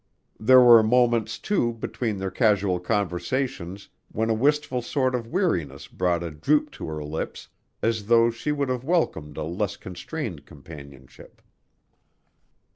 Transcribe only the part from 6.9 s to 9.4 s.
lips, as though she would have welcomed